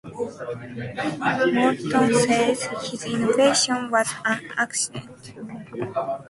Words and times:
Moulton 1.53 2.15
says 2.15 2.63
his 2.89 3.05
innovation 3.05 3.91
was 3.91 4.11
an 4.25 4.41
accident. 4.57 5.31